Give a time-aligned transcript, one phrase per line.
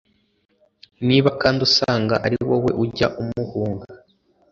[1.07, 3.87] niba kandi usanga ari wowe ujya umuhunga